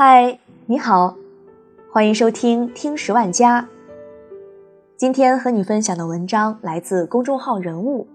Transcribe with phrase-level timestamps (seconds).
[0.00, 1.16] 嗨，你好，
[1.92, 3.68] 欢迎收听听十万加。
[4.96, 8.06] 今天和你分享的文章来自公众号人物，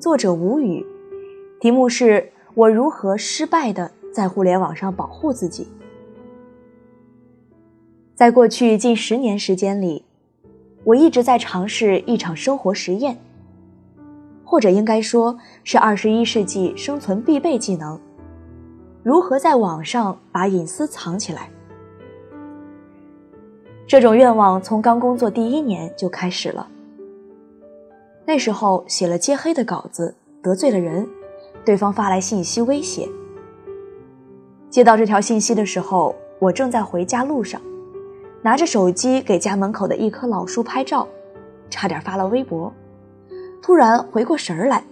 [0.00, 0.82] 作者吴语，
[1.60, 5.68] 题目是我如何失败的在互联网上保护自己。
[8.14, 10.06] 在过去近十年时间里，
[10.84, 13.18] 我一直在尝试一场生活实验，
[14.42, 18.00] 或者应该说是二十一世纪生存必备技能。
[19.06, 21.48] 如何在网上把隐私藏起来？
[23.86, 26.66] 这种愿望从刚工作第一年就开始了。
[28.24, 31.08] 那时候写了揭黑的稿子，得罪了人，
[31.64, 33.08] 对方发来信息威胁。
[34.68, 37.62] 接到这条信息的时候，我正在回家路上，
[38.42, 41.06] 拿着手机给家门口的一棵老树拍照，
[41.70, 42.72] 差点发了微博。
[43.62, 44.82] 突然回过神儿来，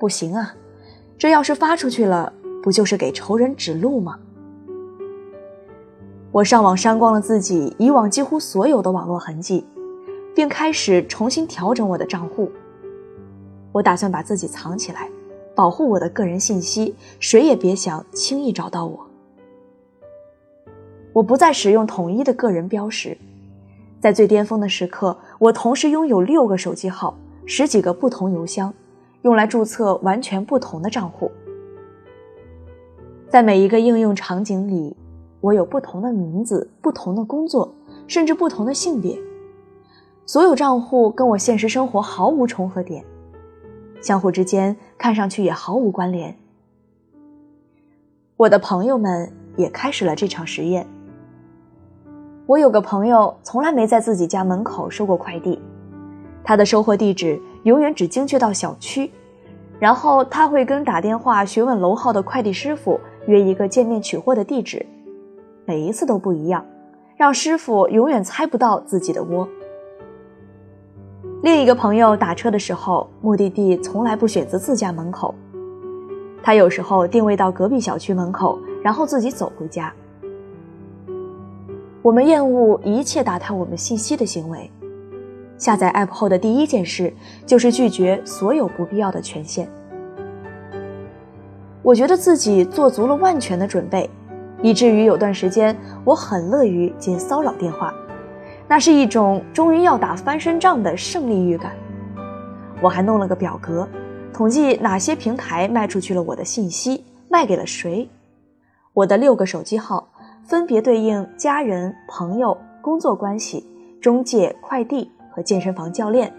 [0.00, 0.56] 不行啊，
[1.16, 2.32] 这要是发出去了。
[2.64, 4.18] 不就是给仇人指路吗？
[6.32, 9.66] 我上网删光了自己以往几乎所有的网络痕迹，
[10.34, 12.50] 并开始重新调整我的账户。
[13.70, 15.10] 我打算把自己藏起来，
[15.54, 19.06] 保护我的个人信息，谁也别想轻易找到我。
[21.12, 23.14] 我不再使用统一的个人标识，
[24.00, 28.72] 在最巅峰的时刻，我同时拥有六个手机号、十几个不同邮箱，
[29.20, 31.30] 用来注册完全不同的账户。
[33.34, 34.96] 在每一个应用场景里，
[35.40, 37.74] 我有不同的名字、不同的工作，
[38.06, 39.18] 甚至不同的性别。
[40.24, 43.04] 所有账户跟我现实生活毫无重合点，
[44.00, 46.32] 相互之间看上去也毫无关联。
[48.36, 50.86] 我的朋友们也开始了这场实验。
[52.46, 55.60] 我有个朋友从来没在自己家门口收过快递，
[56.44, 59.10] 他的收货地址永远只精确到小区，
[59.80, 63.00] 然后他会跟打电话询问楼号的快递师傅。
[63.26, 64.84] 约一个见面取货的地址，
[65.64, 66.64] 每一次都不一样，
[67.16, 69.48] 让师傅永远猜不到自己的窝。
[71.42, 75.34] 另一个朋友打车的时候，目的地从来不选择自家门口，
[76.42, 79.92] 他有时候定位到隔壁小区门口，然后自己走回家。
[82.02, 84.70] 我们厌恶一切打探我们信息的行为，
[85.56, 87.12] 下载 App 后的第一件事
[87.46, 89.66] 就是拒绝所有不必要的权限。
[91.84, 94.08] 我觉得自己做足了万全的准备，
[94.62, 97.92] 以至于有段时间我很乐于接骚扰电话，
[98.66, 101.72] 那是一种终于要打翻身仗的胜利预感。
[102.80, 103.86] 我还弄了个表格，
[104.32, 108.08] 统计哪些平台卖出去了我的信息，卖给了谁。
[108.94, 110.08] 我的六个手机号
[110.42, 113.66] 分别对应家人、朋友、工作关系、
[114.00, 116.32] 中介、快递和健身房教练。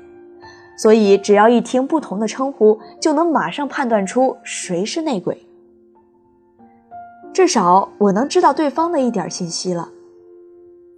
[0.77, 5.45] 所以，只要一听不同的称呼，就能马上判断出谁是内鬼。
[7.33, 9.89] 至少我能知道对方的一点信息了。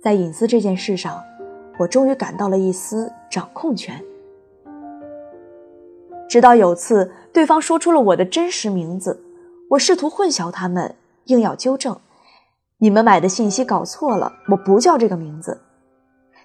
[0.02, 1.22] 在隐私这件事上，
[1.80, 4.04] 我终于感到了一丝掌控权。
[6.30, 9.24] 直到有次，对方说出了我的真实名字，
[9.70, 10.96] 我试图混淆他们，
[11.26, 11.98] 硬要纠正
[12.80, 15.62] ：“你们买的信息搞错了，我不叫这个名字。”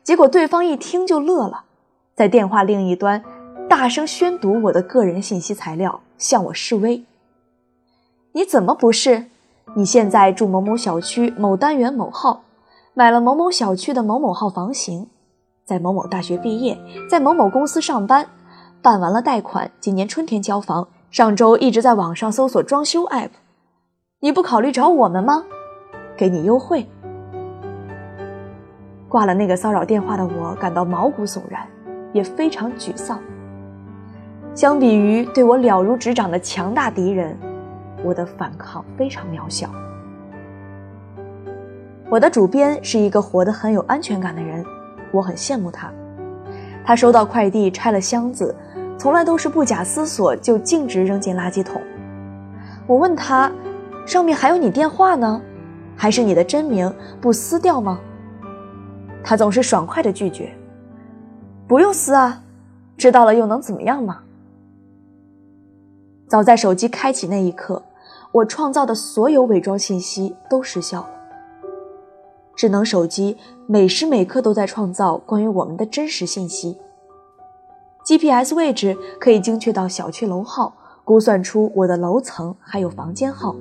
[0.04, 1.64] 结果对方一听就乐了。
[2.14, 3.22] 在电话另一端，
[3.68, 7.04] 大声宣读我的个人信息材料，向我示威。
[8.32, 9.26] 你怎么不是？
[9.74, 12.42] 你现在住某某小区某单元某号，
[12.92, 15.08] 买了某某小区的某某号房型，
[15.64, 16.78] 在某某大学毕业，
[17.08, 18.28] 在某某公司上班，
[18.82, 23.30] 办完了贷款，今年春天交房，上周一直在网上搜索装修 app。
[24.20, 25.44] 你不考虑找我们吗？
[26.16, 26.86] 给你优惠。
[29.08, 31.66] 挂了那个骚扰电话的我，感到毛骨悚然。
[32.12, 33.18] 也非常沮丧。
[34.54, 37.36] 相比于对我了如指掌的强大敌人，
[38.04, 39.70] 我的反抗非常渺小。
[42.10, 44.62] 我的主编是一个活得很有安全感的人，
[45.10, 45.90] 我很羡慕他。
[46.84, 48.54] 他收到快递拆了箱子，
[48.98, 51.80] 从来都是不假思索就径直扔进垃圾桶。
[52.86, 53.50] 我问他，
[54.04, 55.40] 上面还有你电话呢，
[55.96, 57.98] 还是你的真名不撕掉吗？
[59.24, 60.52] 他总是爽快的拒绝。
[61.72, 62.42] 不用撕啊，
[62.98, 64.18] 知道了又能怎么样嘛？
[66.28, 67.82] 早在手机开启那一刻，
[68.30, 71.10] 我创造的所有伪装信息都失效了。
[72.54, 76.76] 智能手机每时每刻都在创造关于我们的真实信息。
[78.04, 80.74] GPS 位置可以精确到小区楼号，
[81.04, 83.56] 估算出我的楼层还有房间号。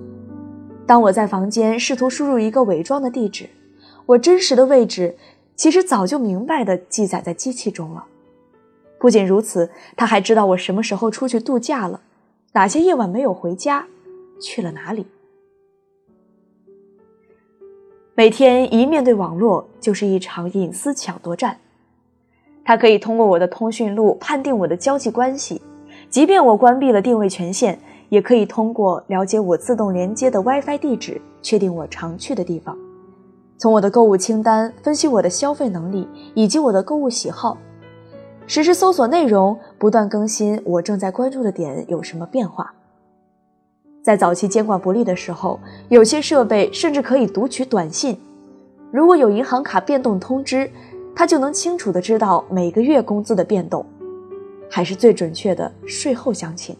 [0.85, 3.49] 当我在房间试图输入一个伪装的地址，
[4.05, 5.15] 我真实的位置。
[5.61, 8.03] 其实早就明白的记载在机器中了。
[8.97, 12.01] 不仅如此，他还知道我什么时候出去度假了，
[12.53, 13.85] 哪些夜晚没有回家，
[14.41, 15.05] 去了哪里。
[18.15, 21.59] 每天一面对网络，就是一场隐私抢夺战。
[22.65, 25.61] 他可以通过我的通讯录判定我的交际关系，
[26.09, 27.77] 即便我关闭了定位权限，
[28.09, 32.75] 也可以通过了解我自动连接的 WiFi 地址，确定我常去的地方。
[33.61, 37.55] 从我的购物清单分析我的消费能力以及我的购物喜好，
[38.47, 42.73] 实时搜索内容，不断更新我正在关注的点有什么变化。
[44.01, 45.59] 在早期监管不力的时候，
[45.89, 48.19] 有些设备甚至可以读取短信，
[48.89, 50.67] 如果有银行卡变动通知。
[51.13, 53.85] 他就能清楚的知道每个月工资的变动，
[54.69, 56.73] 还是最准确的税后详情。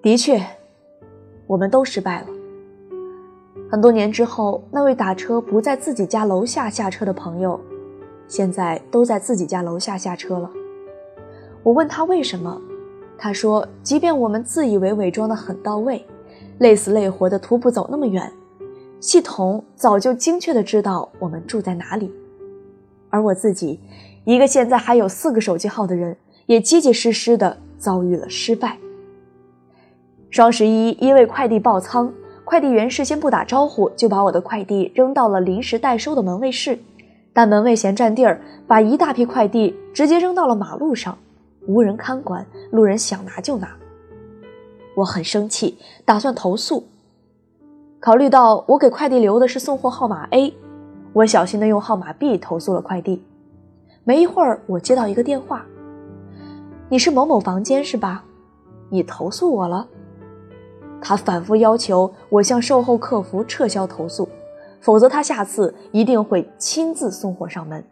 [0.00, 0.42] 的确，
[1.46, 2.37] 我们都失败了。
[3.70, 7.60] 很多年之后，那位打车不在自己家楼下下车的朋友，
[8.26, 10.50] 现在都在自己家楼下下车了。
[11.62, 12.58] 我问他为什么，
[13.18, 16.02] 他说：即便我们自以为伪装的很到位，
[16.60, 18.32] 累死累活的徒步走那么远。
[19.00, 22.10] 系统早就精确的知道我们住在哪里，
[23.10, 23.78] 而我自己，
[24.24, 26.16] 一个现在还有四个手机号的人，
[26.46, 28.78] 也结结实实的遭遇了失败。
[30.30, 32.12] 双十一因为快递爆仓，
[32.48, 36.78] 快递员事先不打招呼就把我的快递扔到了临时代收的门卫室，
[37.34, 41.18] 但门卫嫌占地儿，把一大批快递直接扔到了马路上，
[41.66, 43.76] 无人看管，路人想拿就拿。
[44.94, 46.82] 我很生气，打算投诉。
[48.00, 50.54] 考虑到我给快递留的是送货号码 A，
[51.12, 53.22] 我小心的用号码 B 投诉了快递。
[54.04, 55.66] 没一会儿，我接到一个电话
[56.88, 58.24] ：“你是某某房间是吧？
[58.88, 59.86] 你投诉我了？”
[61.00, 64.28] 他反复要求我向售后客服撤销投诉，
[64.80, 67.82] 否则他下次一定会亲自送货上门。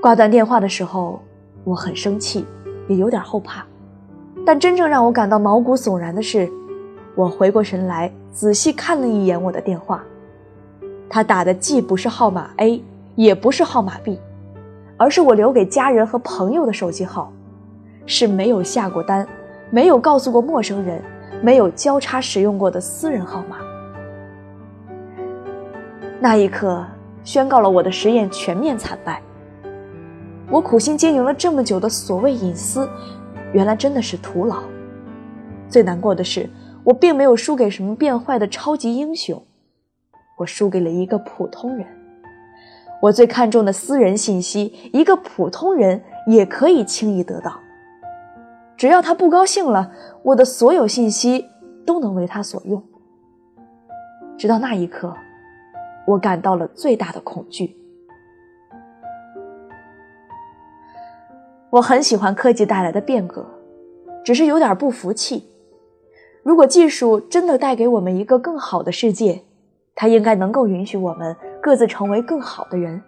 [0.00, 1.20] 挂断电话的时候，
[1.64, 2.46] 我很生气，
[2.88, 3.66] 也有点后怕，
[4.46, 6.50] 但真正让我感到毛骨悚然的是。
[7.16, 10.02] 我回过神来，仔细看了一眼我的电话，
[11.08, 12.82] 他打的既不是号码 A，
[13.16, 14.18] 也不是号码 B，
[14.96, 17.32] 而是我留给家人和朋友的手机号，
[18.06, 19.26] 是没有下过单、
[19.70, 21.02] 没有告诉过陌生人、
[21.42, 23.58] 没有交叉使用过的私人号码。
[26.20, 26.84] 那一刻，
[27.24, 29.22] 宣告了我的实验全面惨败。
[30.50, 32.88] 我苦心经营了这么久的所谓隐私，
[33.52, 34.62] 原来真的是徒劳。
[35.68, 36.48] 最难过的是。
[36.82, 39.44] 我并没有输给什么变坏的超级英雄，
[40.38, 41.86] 我输给了一个普通人。
[43.02, 47.60] 我最看重的私人信息，一个普通人也可以轻易得到。
[48.80, 49.92] 只要他不高兴了，
[50.22, 51.50] 我的所有信息
[51.84, 52.82] 都能为他所用。
[54.38, 55.14] 直到那一刻，
[56.06, 57.76] 我感到了最大的恐惧。
[61.68, 63.44] 我很喜欢科技带来的变革，
[64.24, 65.44] 只是有点不服气。
[66.42, 69.42] 如果技术真的带给我们一个更好的世界，
[69.94, 73.02] 它应该能够允许我们各自成为更好的人。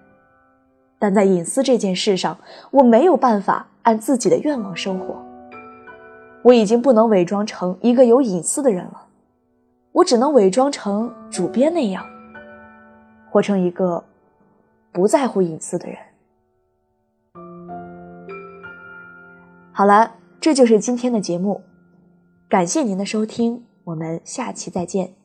[0.98, 2.36] 但在隐私这件事上，
[2.72, 5.31] 我没有办法按自己的愿望生活。
[6.42, 9.06] 我已经不能伪装成一个有隐私的人了，
[9.92, 12.04] 我只能伪装成主编那样，
[13.30, 14.02] 活成一个
[14.90, 15.96] 不在乎隐私的人。
[19.72, 21.62] 好了，这就是今天的节目。
[22.48, 25.21] 感谢您的收听，我们下期再见。